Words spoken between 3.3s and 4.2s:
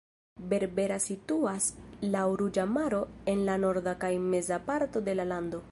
en la norda kaj